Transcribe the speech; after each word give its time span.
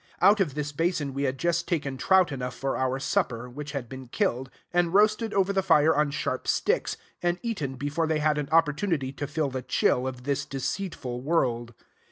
Out 0.19 0.39
of 0.39 0.55
this 0.55 0.71
basin 0.71 1.13
we 1.13 1.25
had 1.25 1.37
just 1.37 1.67
taken 1.67 1.95
trout 1.95 2.31
enough 2.31 2.55
for 2.55 2.75
our 2.75 2.97
supper, 2.97 3.47
which 3.47 3.73
had 3.73 3.87
been 3.87 4.07
killed, 4.07 4.49
and 4.73 4.95
roasted 4.95 5.31
over 5.31 5.53
the 5.53 5.61
fire 5.61 5.95
on 5.95 6.09
sharp 6.09 6.47
sticks, 6.47 6.97
and 7.21 7.37
eaten 7.43 7.75
before 7.75 8.07
they 8.07 8.17
had 8.17 8.39
an 8.39 8.49
opportunity 8.51 9.11
to 9.11 9.27
feel 9.27 9.51
the 9.51 9.61
chill 9.61 10.07
of 10.07 10.23
this 10.23 10.43
deceitful 10.43 11.21
world. 11.21 11.75